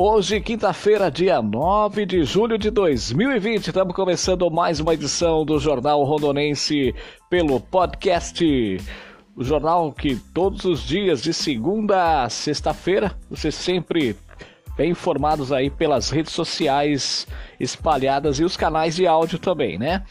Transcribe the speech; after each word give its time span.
Hoje, 0.00 0.40
quinta-feira, 0.40 1.10
dia 1.10 1.42
9 1.42 2.06
de 2.06 2.22
julho 2.22 2.56
de 2.56 2.70
2020, 2.70 3.66
estamos 3.66 3.96
começando 3.96 4.48
mais 4.48 4.78
uma 4.78 4.94
edição 4.94 5.44
do 5.44 5.58
Jornal 5.58 6.04
Rondonense 6.04 6.94
pelo 7.28 7.58
podcast. 7.58 8.78
O 9.34 9.42
jornal 9.42 9.92
que 9.92 10.14
todos 10.32 10.64
os 10.64 10.82
dias, 10.86 11.20
de 11.20 11.34
segunda 11.34 12.22
a 12.22 12.30
sexta-feira, 12.30 13.18
vocês 13.28 13.56
sempre 13.56 14.14
bem 14.76 14.92
informados 14.92 15.50
aí 15.50 15.68
pelas 15.68 16.10
redes 16.10 16.32
sociais 16.32 17.26
espalhadas 17.58 18.38
e 18.38 18.44
os 18.44 18.56
canais 18.56 18.94
de 18.94 19.04
áudio 19.04 19.40
também, 19.40 19.80
né? 19.80 20.04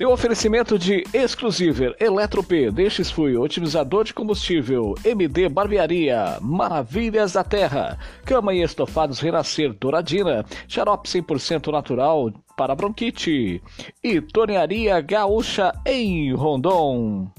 Tem 0.00 0.06
um 0.06 0.12
oferecimento 0.12 0.78
de 0.78 1.04
Exclusiver, 1.12 1.94
Eletro-P, 2.00 2.70
Fui, 3.12 3.36
Otimizador 3.36 4.02
de 4.02 4.14
Combustível, 4.14 4.94
MD 5.04 5.46
Barbearia, 5.46 6.38
Maravilhas 6.40 7.34
da 7.34 7.44
Terra, 7.44 7.98
Cama 8.24 8.54
e 8.54 8.62
Estofados 8.62 9.20
Renascer 9.20 9.74
Douradina, 9.74 10.42
Xarope 10.66 11.06
100% 11.06 11.70
natural 11.70 12.32
para 12.56 12.74
bronquite 12.74 13.62
e 14.02 14.20
Tornearia 14.22 14.98
Gaúcha 15.02 15.70
em 15.84 16.32
Rondon. 16.32 17.30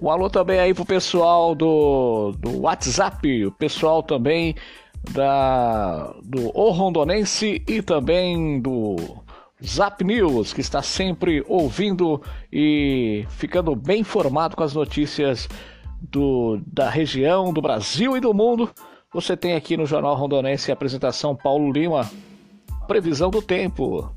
Um 0.00 0.10
alô 0.10 0.30
também 0.30 0.60
aí 0.60 0.72
pro 0.72 0.86
pessoal 0.86 1.54
do, 1.54 2.32
do 2.38 2.62
WhatsApp, 2.62 3.44
o 3.44 3.52
pessoal 3.52 4.02
também 4.02 4.54
da, 5.12 6.14
do 6.22 6.50
O 6.54 6.70
Rondonense 6.70 7.62
e 7.68 7.82
também 7.82 8.58
do 8.58 9.22
Zap 9.62 10.02
News, 10.02 10.52
que 10.52 10.60
está 10.60 10.82
sempre 10.82 11.44
ouvindo 11.48 12.20
e 12.52 13.26
ficando 13.30 13.74
bem 13.76 14.00
informado 14.00 14.56
com 14.56 14.62
as 14.62 14.74
notícias 14.74 15.48
do, 16.00 16.60
da 16.66 16.88
região, 16.88 17.52
do 17.52 17.62
Brasil 17.62 18.16
e 18.16 18.20
do 18.20 18.34
mundo. 18.34 18.70
Você 19.12 19.36
tem 19.36 19.54
aqui 19.54 19.76
no 19.76 19.86
Jornal 19.86 20.16
Rondonense 20.16 20.70
a 20.70 20.74
apresentação 20.74 21.36
Paulo 21.36 21.70
Lima, 21.70 22.10
previsão 22.86 23.30
do 23.30 23.40
tempo. 23.40 24.10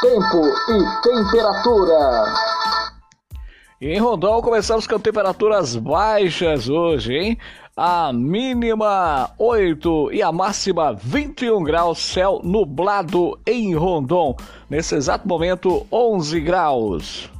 Tempo 0.00 0.44
e 0.68 1.02
temperatura. 1.02 2.43
Em 3.86 3.98
Rondon 3.98 4.40
começamos 4.40 4.86
com 4.86 4.98
temperaturas 4.98 5.76
baixas 5.76 6.70
hoje, 6.70 7.12
hein? 7.12 7.38
a 7.76 8.14
mínima 8.14 9.30
8 9.38 10.10
e 10.10 10.22
a 10.22 10.32
máxima 10.32 10.94
21 10.94 11.62
graus, 11.62 11.98
céu 11.98 12.40
nublado 12.42 13.38
em 13.46 13.74
Rondon. 13.74 14.36
Nesse 14.70 14.94
exato 14.94 15.28
momento, 15.28 15.86
11 15.92 16.40
graus. 16.40 17.33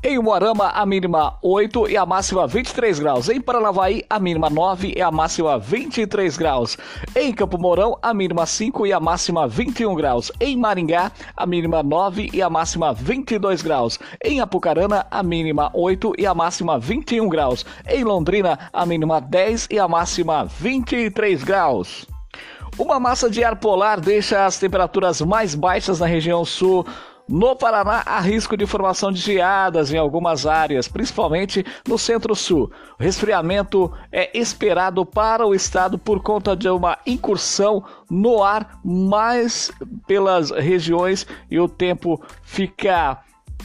Em 0.00 0.16
Moarama, 0.16 0.68
a 0.68 0.86
mínima 0.86 1.36
8 1.42 1.88
e 1.90 1.96
a 1.96 2.06
máxima 2.06 2.46
23 2.46 3.00
graus. 3.00 3.28
Em 3.28 3.40
Paranavaí, 3.40 4.04
a 4.08 4.20
mínima 4.20 4.48
9 4.48 4.94
e 4.96 5.02
a 5.02 5.10
máxima 5.10 5.58
23 5.58 6.36
graus. 6.36 6.78
Em 7.16 7.32
Campo 7.32 7.58
Mourão, 7.58 7.98
a 8.00 8.14
mínima 8.14 8.46
5 8.46 8.86
e 8.86 8.92
a 8.92 9.00
máxima 9.00 9.48
21 9.48 9.96
graus. 9.96 10.30
Em 10.38 10.56
Maringá, 10.56 11.10
a 11.36 11.44
mínima 11.44 11.82
9 11.82 12.30
e 12.32 12.40
a 12.40 12.48
máxima 12.48 12.92
22 12.92 13.60
graus. 13.60 13.98
Em 14.22 14.40
Apucarana, 14.40 15.04
a 15.10 15.20
mínima 15.20 15.68
8 15.74 16.12
e 16.16 16.26
a 16.26 16.34
máxima 16.34 16.78
21 16.78 17.28
graus. 17.28 17.66
Em 17.88 18.04
Londrina, 18.04 18.56
a 18.72 18.86
mínima 18.86 19.20
10 19.20 19.66
e 19.68 19.80
a 19.80 19.88
máxima 19.88 20.44
23 20.44 21.42
graus. 21.42 22.06
Uma 22.78 23.00
massa 23.00 23.28
de 23.28 23.42
ar 23.42 23.56
polar 23.56 23.98
deixa 23.98 24.46
as 24.46 24.60
temperaturas 24.60 25.20
mais 25.20 25.56
baixas 25.56 25.98
na 25.98 26.06
região 26.06 26.44
sul 26.44 26.86
no 27.28 27.54
Paraná, 27.54 28.02
há 28.06 28.20
risco 28.20 28.56
de 28.56 28.66
formação 28.66 29.12
de 29.12 29.20
geadas 29.20 29.92
em 29.92 29.98
algumas 29.98 30.46
áreas, 30.46 30.88
principalmente 30.88 31.64
no 31.86 31.98
centro-sul. 31.98 32.70
O 32.98 33.02
resfriamento 33.02 33.92
é 34.10 34.36
esperado 34.36 35.04
para 35.04 35.46
o 35.46 35.54
estado 35.54 35.98
por 35.98 36.22
conta 36.22 36.56
de 36.56 36.68
uma 36.68 36.96
incursão 37.06 37.84
no 38.10 38.42
ar 38.42 38.80
mais 38.82 39.70
pelas 40.06 40.50
regiões 40.50 41.26
e 41.50 41.60
o 41.60 41.68
tempo 41.68 42.22
fica 42.42 43.18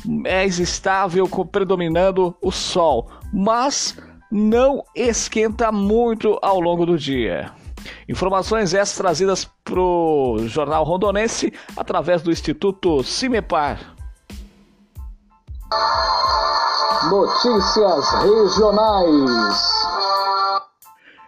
mais 0.06 0.60
estável, 0.60 1.28
predominando 1.50 2.36
o 2.42 2.52
sol, 2.52 3.10
mas 3.32 3.98
não 4.30 4.84
esquenta 4.94 5.72
muito 5.72 6.38
ao 6.42 6.60
longo 6.60 6.86
do 6.86 6.98
dia. 6.98 7.63
Informações 8.08 8.74
essas 8.74 8.98
trazidas 8.98 9.50
para 9.64 9.80
o 9.80 10.38
Jornal 10.46 10.84
Rondonense 10.84 11.54
através 11.76 12.22
do 12.22 12.32
Instituto 12.32 13.04
Cimepar. 13.04 13.80
Notícias 17.10 18.14
regionais. 18.24 19.83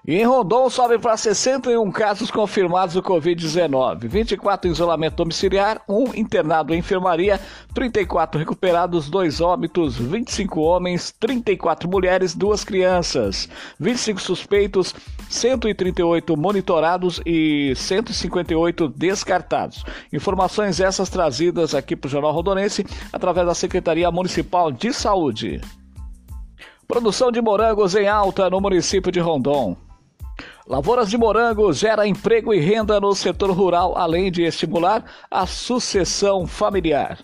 Em 0.07 0.23
Rondon 0.23 0.69
sobe 0.69 0.99
para 0.99 1.17
61 1.17 1.91
casos 1.91 2.29
confirmados 2.29 2.93
do 2.93 3.01
Covid-19, 3.01 4.07
24 4.07 4.69
em 4.69 4.71
isolamento 4.71 5.15
domiciliar, 5.15 5.81
1 5.89 6.13
internado 6.13 6.75
em 6.75 6.77
enfermaria, 6.77 7.39
34 7.73 8.37
recuperados, 8.37 9.09
2 9.09 9.41
óbitos, 9.41 9.97
25 9.97 10.61
homens, 10.61 11.11
34 11.19 11.89
mulheres, 11.89 12.35
2 12.35 12.63
crianças, 12.63 13.49
25 13.79 14.21
suspeitos, 14.21 14.93
138 15.27 16.37
monitorados 16.37 17.19
e 17.25 17.73
158 17.75 18.87
descartados. 18.89 19.83
Informações 20.13 20.79
essas 20.79 21.09
trazidas 21.09 21.73
aqui 21.73 21.95
para 21.95 22.07
o 22.07 22.11
Jornal 22.11 22.31
Rondonense 22.31 22.85
através 23.11 23.47
da 23.47 23.55
Secretaria 23.55 24.11
Municipal 24.11 24.71
de 24.71 24.93
Saúde. 24.93 25.61
Produção 26.87 27.31
de 27.31 27.41
morangos 27.41 27.95
em 27.95 28.07
alta 28.07 28.51
no 28.51 28.61
município 28.61 29.11
de 29.11 29.19
Rondon. 29.19 29.75
Lavouras 30.67 31.11
de 31.11 31.17
morango 31.17 31.71
gera 31.71 32.07
emprego 32.07 32.51
e 32.51 32.59
renda 32.59 32.99
no 32.99 33.13
setor 33.13 33.51
rural, 33.51 33.95
além 33.95 34.31
de 34.31 34.41
estimular 34.41 35.05
a 35.29 35.45
sucessão 35.45 36.47
familiar. 36.47 37.19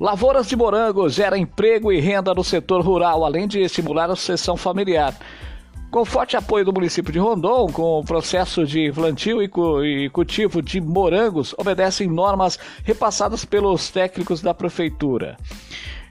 Lavouras 0.00 0.48
de 0.48 0.56
morango 0.56 1.10
gera 1.10 1.36
emprego 1.36 1.92
e 1.92 2.00
renda 2.00 2.32
no 2.32 2.42
setor 2.42 2.80
rural, 2.80 3.22
além 3.22 3.46
de 3.46 3.60
estimular 3.60 4.10
a 4.10 4.16
sucessão 4.16 4.56
familiar. 4.56 5.14
Com 5.90 6.06
forte 6.06 6.38
apoio 6.38 6.64
do 6.64 6.72
município 6.72 7.12
de 7.12 7.18
Rondon, 7.18 7.66
com 7.66 8.00
o 8.00 8.04
processo 8.04 8.66
de 8.66 8.90
plantio 8.90 9.42
e 9.42 10.08
cultivo 10.08 10.62
de 10.62 10.80
morangos, 10.80 11.54
obedecem 11.58 12.08
normas 12.08 12.58
repassadas 12.82 13.44
pelos 13.44 13.90
técnicos 13.90 14.40
da 14.40 14.54
prefeitura. 14.54 15.36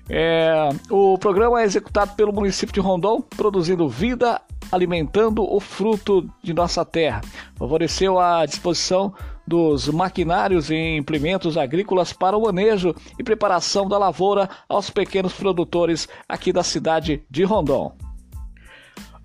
É, 0.09 0.69
o 0.89 1.17
programa 1.17 1.61
é 1.61 1.65
executado 1.65 2.13
pelo 2.15 2.31
município 2.31 2.73
de 2.73 2.79
Rondon, 2.79 3.21
produzindo 3.21 3.89
vida, 3.89 4.39
alimentando 4.73 5.43
o 5.43 5.59
fruto 5.59 6.27
de 6.41 6.53
nossa 6.53 6.83
terra. 6.83 7.21
Favoreceu 7.55 8.19
a 8.19 8.45
disposição 8.45 9.13
dos 9.45 9.87
maquinários 9.87 10.71
e 10.71 10.95
implementos 10.97 11.57
agrícolas 11.57 12.11
para 12.13 12.35
o 12.35 12.41
manejo 12.41 12.95
e 13.19 13.23
preparação 13.23 13.87
da 13.87 13.97
lavoura 13.97 14.49
aos 14.67 14.89
pequenos 14.89 15.33
produtores 15.33 16.07
aqui 16.27 16.51
da 16.51 16.63
cidade 16.63 17.23
de 17.29 17.43
Rondon. 17.43 17.95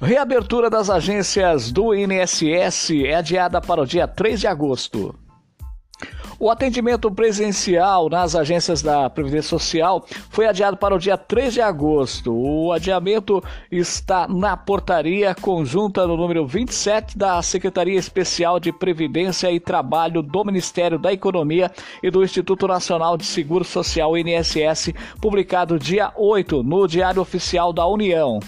Reabertura 0.01 0.69
das 0.69 0.91
agências 0.91 1.73
do 1.73 1.95
INSS 1.95 2.91
é 3.05 3.15
adiada 3.15 3.61
para 3.61 3.81
o 3.81 3.87
dia 3.87 4.07
3 4.07 4.41
de 4.41 4.47
agosto. 4.47 5.15
O 6.41 6.49
atendimento 6.51 7.11
presencial 7.11 8.09
nas 8.09 8.37
agências 8.37 8.81
da 8.81 9.11
Previdência 9.11 9.49
Social 9.49 10.07
foi 10.31 10.47
adiado 10.47 10.77
para 10.77 10.95
o 10.95 10.99
dia 10.99 11.19
3 11.19 11.55
de 11.55 11.61
agosto. 11.61 12.33
O 12.33 12.71
adiamento 12.71 13.43
está 13.73 14.29
na 14.29 14.57
portaria 14.57 15.35
conjunta 15.35 16.07
no 16.07 16.17
número 16.17 16.47
27 16.47 17.19
da 17.19 17.43
Secretaria 17.43 17.99
Especial 17.99 18.61
de 18.61 18.71
Previdência 18.71 19.51
e 19.51 19.59
Trabalho 19.59 20.23
do 20.23 20.45
Ministério 20.45 20.97
da 20.97 21.13
Economia 21.13 21.73
e 22.01 22.09
do 22.09 22.23
Instituto 22.23 22.69
Nacional 22.69 23.17
de 23.17 23.25
Seguro 23.25 23.65
Social 23.65 24.17
INSS, 24.17 24.95
publicado 25.21 25.77
dia 25.77 26.13
8 26.15 26.63
no 26.63 26.87
Diário 26.87 27.21
Oficial 27.21 27.73
da 27.73 27.85
União. 27.85 28.39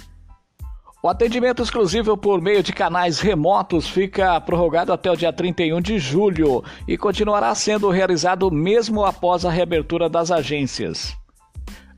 O 1.02 1.08
atendimento 1.08 1.62
exclusivo 1.62 2.14
por 2.14 2.42
meio 2.42 2.62
de 2.62 2.74
canais 2.74 3.20
remotos 3.20 3.88
fica 3.88 4.38
prorrogado 4.38 4.92
até 4.92 5.10
o 5.10 5.16
dia 5.16 5.32
31 5.32 5.80
de 5.80 5.98
julho 5.98 6.62
e 6.86 6.98
continuará 6.98 7.54
sendo 7.54 7.88
realizado 7.88 8.50
mesmo 8.50 9.02
após 9.02 9.46
a 9.46 9.50
reabertura 9.50 10.10
das 10.10 10.30
agências. 10.30 11.19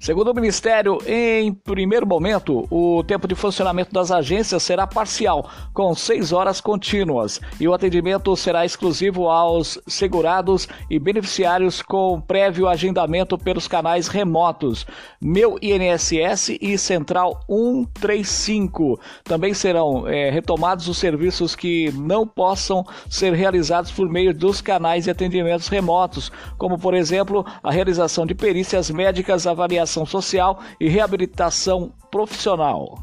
Segundo 0.02 0.32
o 0.32 0.34
Ministério, 0.34 0.98
em 1.06 1.54
primeiro 1.54 2.04
momento, 2.04 2.66
o 2.68 3.04
tempo 3.04 3.28
de 3.28 3.36
funcionamento 3.36 3.92
das 3.92 4.10
agências 4.10 4.60
será 4.64 4.84
parcial, 4.84 5.48
com 5.72 5.94
seis 5.94 6.32
horas 6.32 6.60
contínuas, 6.60 7.40
e 7.60 7.68
o 7.68 7.72
atendimento 7.72 8.36
será 8.36 8.64
exclusivo 8.64 9.28
aos 9.28 9.78
segurados 9.86 10.66
e 10.90 10.98
beneficiários 10.98 11.80
com 11.82 12.20
prévio 12.20 12.66
agendamento 12.66 13.38
pelos 13.38 13.68
canais 13.68 14.08
remotos 14.08 14.84
Meu 15.20 15.56
INSS 15.62 16.58
e 16.60 16.76
Central 16.76 17.38
135. 17.48 18.98
Também 19.22 19.54
serão 19.54 20.08
é, 20.08 20.30
retomados 20.30 20.88
os 20.88 20.98
serviços 20.98 21.54
que 21.54 21.92
não 21.92 22.26
possam 22.26 22.84
ser 23.08 23.34
realizados 23.34 23.92
por 23.92 24.08
meio 24.08 24.34
dos 24.34 24.60
canais 24.60 25.04
de 25.04 25.12
atendimentos 25.12 25.68
remotos, 25.68 26.32
como, 26.58 26.76
por 26.76 26.92
exemplo, 26.92 27.46
a 27.62 27.70
realização 27.70 28.26
de 28.26 28.34
perícias 28.34 28.90
médicas, 28.90 29.46
avaliação 29.46 29.91
Integração 29.92 30.06
Social 30.06 30.60
e 30.80 30.88
Reabilitação 30.88 31.92
Profissional. 32.10 32.98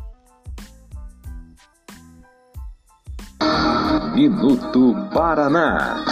Minuto 4.16 4.96
Paraná. 5.14 6.04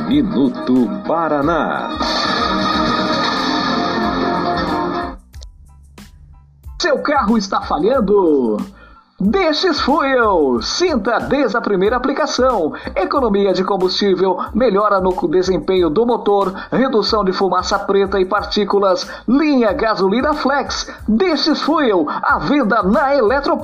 Minuto 0.09 0.89
Paraná. 1.05 1.95
Seu 6.81 6.97
carro 7.03 7.37
está 7.37 7.61
falhando? 7.61 8.57
Destes 9.19 9.79
Fuel, 9.81 10.63
sinta 10.63 11.19
desde 11.19 11.55
a 11.55 11.61
primeira 11.61 11.97
aplicação. 11.97 12.73
Economia 12.95 13.53
de 13.53 13.63
combustível, 13.63 14.39
melhora 14.51 14.99
no 14.99 15.13
desempenho 15.27 15.91
do 15.91 16.07
motor, 16.07 16.55
redução 16.71 17.23
de 17.23 17.31
fumaça 17.31 17.77
preta 17.77 18.19
e 18.19 18.25
partículas, 18.25 19.07
linha 19.27 19.71
gasolina 19.73 20.33
flex. 20.33 20.91
Destes 21.07 21.61
Fuel, 21.61 22.07
a 22.09 22.39
venda 22.39 22.81
na 22.81 23.15
Eletrop. 23.15 23.63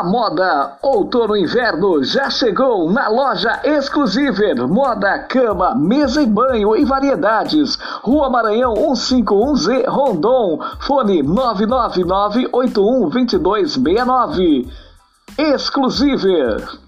A 0.00 0.04
moda 0.04 0.78
outono 0.80 1.36
inverno 1.36 2.04
já 2.04 2.30
chegou 2.30 2.88
na 2.88 3.08
loja 3.08 3.60
Exclusiver. 3.64 4.54
Moda, 4.68 5.18
cama, 5.24 5.74
mesa 5.74 6.22
e 6.22 6.26
banho 6.26 6.76
e 6.76 6.84
variedades. 6.84 7.76
Rua 8.02 8.30
Maranhão 8.30 8.74
151Z, 8.74 9.88
Rondon. 9.88 10.60
Fone 10.78 11.20
999 11.24 12.48
81 12.52 13.08
2269. 13.08 14.68
Exclusiver. 15.36 16.87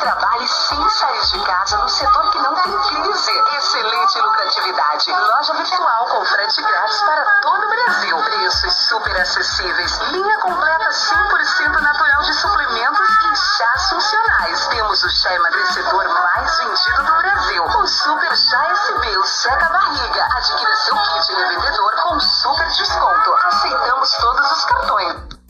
trabalhe 0.00 0.48
sem 0.48 0.88
sair 0.88 1.20
de 1.20 1.44
casa 1.44 1.76
no 1.76 1.88
setor 1.88 2.30
que 2.30 2.38
não 2.38 2.54
tem 2.54 2.78
crise. 2.78 3.30
Excelente 3.56 4.18
lucratividade. 4.20 5.10
Loja 5.12 5.54
virtual 5.54 6.06
com 6.06 6.24
frete 6.24 6.62
grátis 6.62 7.02
para 7.02 7.24
todo 7.42 7.64
o 7.64 7.68
Brasil. 7.68 8.16
Preços 8.16 8.74
super 8.88 9.20
acessíveis. 9.20 9.98
Linha 10.10 10.38
completa 10.38 10.88
100% 10.88 11.80
natural 11.80 12.22
de 12.22 12.34
suplementos 12.34 13.08
e 13.08 13.36
chás 13.36 13.90
funcionais. 13.90 14.66
Temos 14.68 15.04
o 15.04 15.10
chá 15.10 15.34
emagrecedor 15.34 16.08
mais 16.08 16.58
vendido 16.58 17.04
do 17.04 17.14
Brasil. 17.16 17.64
O 17.64 17.86
Super 17.86 18.36
Chá 18.36 18.66
SB, 18.70 19.18
o 19.18 19.24
seca 19.24 19.68
barriga. 19.68 20.24
Adquira 20.36 20.76
seu 20.76 20.96
kit 20.96 21.34
revendedor 21.34 21.92
com 22.02 22.20
super 22.20 22.66
desconto. 22.68 23.34
Aceitamos 23.44 24.10
todos 24.16 24.50
os 24.50 24.64
cartões. 24.64 25.40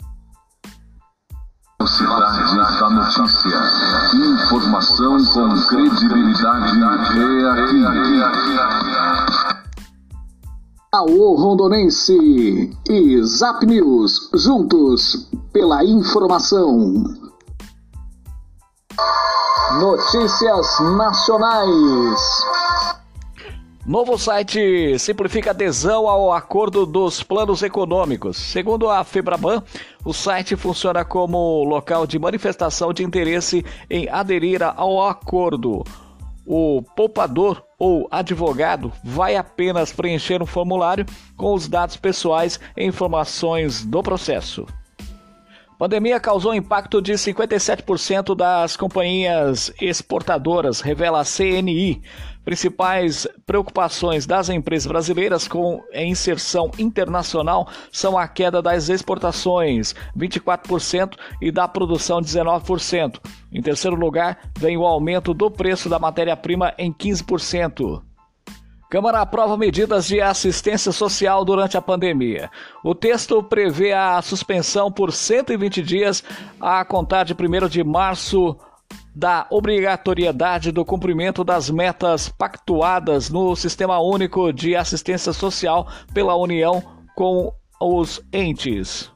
Notícia. 2.91 3.57
Informação 4.13 5.17
com 5.33 5.49
credibilidade 5.67 6.77
é 6.77 7.49
aqui. 7.49 7.83
Alô 10.91 11.35
Rondonense 11.35 12.77
e 12.89 13.23
Zap 13.23 13.65
News, 13.65 14.29
juntos 14.33 15.29
pela 15.53 15.85
informação. 15.85 17.03
Notícias 19.79 20.79
nacionais. 20.97 22.60
Novo 23.85 24.15
site 24.15 24.99
simplifica 24.99 25.49
adesão 25.49 26.07
ao 26.07 26.31
acordo 26.31 26.85
dos 26.85 27.23
planos 27.23 27.63
econômicos. 27.63 28.37
Segundo 28.37 28.87
a 28.87 29.03
Febraban, 29.03 29.63
o 30.05 30.13
site 30.13 30.55
funciona 30.55 31.03
como 31.03 31.63
local 31.63 32.05
de 32.05 32.19
manifestação 32.19 32.93
de 32.93 33.03
interesse 33.03 33.65
em 33.89 34.07
aderir 34.07 34.61
ao 34.61 35.03
acordo. 35.07 35.83
O 36.45 36.83
poupador 36.95 37.63
ou 37.79 38.07
advogado 38.11 38.93
vai 39.03 39.35
apenas 39.35 39.91
preencher 39.91 40.43
um 40.43 40.45
formulário 40.45 41.05
com 41.35 41.53
os 41.53 41.67
dados 41.67 41.97
pessoais 41.97 42.59
e 42.77 42.85
informações 42.85 43.83
do 43.83 44.03
processo. 44.03 44.63
Pandemia 45.81 46.19
causou 46.19 46.53
impacto 46.53 47.01
de 47.01 47.13
57% 47.13 48.35
das 48.35 48.77
companhias 48.77 49.73
exportadoras, 49.81 50.79
revela 50.79 51.21
a 51.21 51.25
CNI. 51.25 52.03
Principais 52.45 53.27
preocupações 53.47 54.27
das 54.27 54.47
empresas 54.49 54.85
brasileiras 54.85 55.47
com 55.47 55.83
a 55.91 56.03
inserção 56.03 56.69
internacional 56.77 57.67
são 57.91 58.15
a 58.15 58.27
queda 58.27 58.61
das 58.61 58.89
exportações, 58.89 59.95
24%, 60.15 61.15
e 61.41 61.51
da 61.51 61.67
produção, 61.67 62.21
19%. 62.21 63.19
Em 63.51 63.63
terceiro 63.63 63.97
lugar, 63.97 64.37
vem 64.59 64.77
o 64.77 64.85
aumento 64.85 65.33
do 65.33 65.49
preço 65.49 65.89
da 65.89 65.97
matéria-prima 65.97 66.75
em 66.77 66.93
15%. 66.93 68.03
Câmara 68.91 69.21
aprova 69.21 69.55
medidas 69.55 70.05
de 70.05 70.19
assistência 70.19 70.91
social 70.91 71.45
durante 71.45 71.77
a 71.77 71.81
pandemia. 71.81 72.51
O 72.83 72.93
texto 72.93 73.41
prevê 73.41 73.93
a 73.93 74.21
suspensão 74.21 74.91
por 74.91 75.13
120 75.13 75.81
dias 75.81 76.21
a 76.59 76.83
contar 76.83 77.23
de 77.23 77.33
1 77.33 77.69
de 77.69 77.85
março 77.85 78.53
da 79.15 79.47
obrigatoriedade 79.49 80.73
do 80.73 80.83
cumprimento 80.83 81.41
das 81.41 81.69
metas 81.69 82.27
pactuadas 82.27 83.29
no 83.29 83.55
Sistema 83.55 83.97
Único 84.01 84.51
de 84.51 84.75
Assistência 84.75 85.31
Social 85.31 85.87
pela 86.13 86.35
União 86.35 86.83
com 87.15 87.53
os 87.79 88.21
entes. 88.33 89.09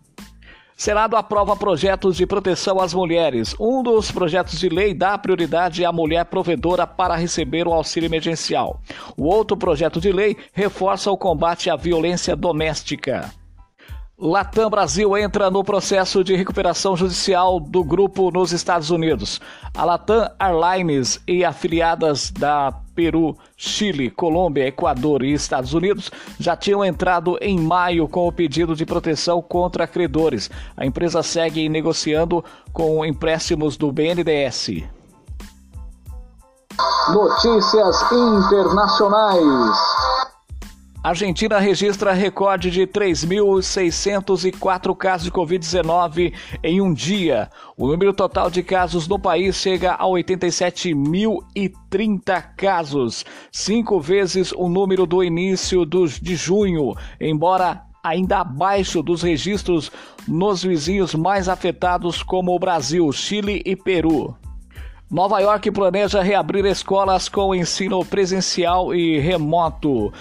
Senado 0.77 1.15
aprova 1.15 1.55
projetos 1.55 2.17
de 2.17 2.27
proteção 2.27 2.81
às 2.81 2.93
mulheres. 2.93 3.55
Um 3.57 3.81
dos 3.81 4.11
projetos 4.11 4.59
de 4.59 4.67
lei 4.67 4.93
dá 4.93 5.17
prioridade 5.17 5.85
à 5.85 5.91
mulher 5.91 6.25
provedora 6.25 6.85
para 6.85 7.15
receber 7.15 7.65
o 7.65 7.71
auxílio 7.71 8.07
emergencial. 8.07 8.81
O 9.15 9.23
outro 9.23 9.55
projeto 9.55 10.01
de 10.01 10.11
lei 10.11 10.35
reforça 10.51 11.09
o 11.09 11.17
combate 11.17 11.69
à 11.69 11.77
violência 11.77 12.35
doméstica. 12.35 13.31
Latam 14.17 14.69
Brasil 14.69 15.17
entra 15.17 15.51
no 15.51 15.61
processo 15.61 16.23
de 16.23 16.37
recuperação 16.37 16.95
judicial 16.95 17.59
do 17.59 17.83
grupo 17.83 18.31
nos 18.31 18.53
Estados 18.53 18.89
Unidos. 18.89 19.41
A 19.75 19.83
Latam 19.83 20.29
Airlines 20.39 21.19
e 21.27 21.43
afiliadas 21.43 22.31
da 22.31 22.73
Peru, 22.95 23.37
Chile, 23.57 24.09
Colômbia, 24.09 24.67
Equador 24.67 25.21
e 25.21 25.33
Estados 25.33 25.73
Unidos 25.73 26.09
já 26.39 26.55
tinham 26.55 26.85
entrado 26.85 27.37
em 27.41 27.59
maio 27.59 28.07
com 28.07 28.25
o 28.25 28.31
pedido 28.31 28.73
de 28.73 28.85
proteção 28.85 29.41
contra 29.41 29.85
credores. 29.85 30.49
A 30.77 30.85
empresa 30.85 31.21
segue 31.21 31.67
negociando 31.67 32.41
com 32.71 33.05
empréstimos 33.05 33.75
do 33.75 33.91
BNDES. 33.91 34.85
Notícias 37.09 38.11
internacionais. 38.13 40.14
Argentina 41.05 41.59
registra 41.59 42.13
recorde 42.13 42.71
de 42.71 42.87
3.604 42.87 44.97
casos 44.97 45.25
de 45.25 45.31
Covid-19 45.31 46.33
em 46.63 46.81
um 46.81 46.91
dia. 46.91 47.47
O 47.77 47.85
número 47.85 48.11
total 48.11 48.49
de 48.49 48.63
casos 48.63 49.07
no 49.07 49.19
país 49.19 49.55
chega 49.55 49.93
a 49.93 50.05
87.030 50.05 52.43
casos, 52.57 53.23
cinco 53.51 53.99
vezes 53.99 54.51
o 54.51 54.67
número 54.67 55.05
do 55.05 55.23
início 55.23 55.85
dos, 55.85 56.19
de 56.19 56.35
junho, 56.35 56.95
embora 57.21 57.83
ainda 58.03 58.39
abaixo 58.39 59.03
dos 59.03 59.21
registros 59.21 59.91
nos 60.27 60.63
vizinhos 60.63 61.13
mais 61.13 61.47
afetados 61.47 62.23
como 62.23 62.51
o 62.51 62.57
Brasil, 62.57 63.11
Chile 63.11 63.61
e 63.63 63.75
Peru. 63.75 64.35
Nova 65.11 65.39
York 65.39 65.69
planeja 65.69 66.23
reabrir 66.23 66.65
escolas 66.65 67.29
com 67.29 67.53
ensino 67.53 68.03
presencial 68.03 68.91
e 68.91 69.19
remoto 69.19 70.11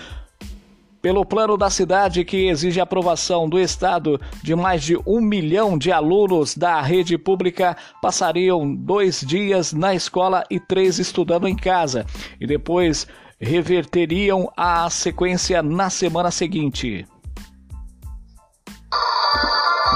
pelo 1.04 1.22
plano 1.22 1.58
da 1.58 1.68
cidade 1.68 2.24
que 2.24 2.48
exige 2.48 2.80
aprovação 2.80 3.46
do 3.46 3.58
Estado 3.58 4.18
de 4.42 4.56
mais 4.56 4.82
de 4.82 4.98
um 5.06 5.20
milhão 5.20 5.76
de 5.76 5.92
alunos 5.92 6.56
da 6.56 6.80
rede 6.80 7.18
pública 7.18 7.76
passariam 8.00 8.74
dois 8.74 9.20
dias 9.20 9.74
na 9.74 9.94
escola 9.94 10.44
e 10.48 10.58
três 10.58 10.98
estudando 10.98 11.46
em 11.46 11.54
casa, 11.54 12.06
e 12.40 12.46
depois 12.46 13.06
reverteriam 13.38 14.50
a 14.56 14.88
sequência 14.88 15.62
na 15.62 15.90
semana 15.90 16.30
seguinte. 16.30 17.06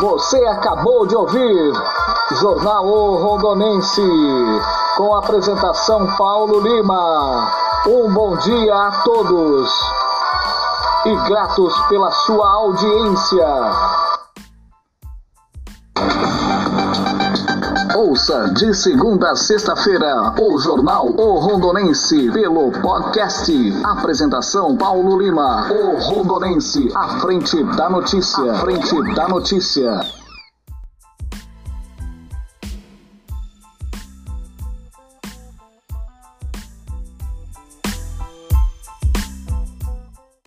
Você 0.02 0.36
acabou 0.44 1.06
de 1.06 1.16
ouvir 1.16 1.72
Jornal 2.38 2.86
o 2.86 3.16
Rondonense, 3.16 4.02
com 4.98 5.14
a 5.14 5.20
apresentação 5.20 6.06
Paulo 6.18 6.60
Lima. 6.60 7.50
Um 7.86 8.12
bom 8.12 8.36
dia 8.36 8.74
a 8.74 9.02
todos 9.04 9.97
e 11.04 11.14
gratos 11.28 11.74
pela 11.88 12.10
sua 12.10 12.48
audiência. 12.50 13.46
Ouça 17.96 18.50
de 18.54 18.74
segunda 18.74 19.30
a 19.30 19.36
sexta-feira 19.36 20.34
o 20.40 20.58
Jornal 20.58 21.06
O 21.06 21.38
Rondonense 21.38 22.30
pelo 22.30 22.70
podcast. 22.72 23.52
Apresentação 23.84 24.76
Paulo 24.76 25.18
Lima. 25.18 25.70
O 25.70 25.98
Rondonense, 25.98 26.90
à 26.94 27.20
frente 27.20 27.62
da 27.76 27.90
notícia. 27.90 28.52
À 28.52 28.54
frente 28.56 29.14
da 29.14 29.28
notícia. 29.28 30.17